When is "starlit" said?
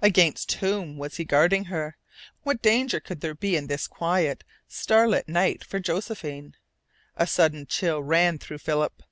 4.66-5.28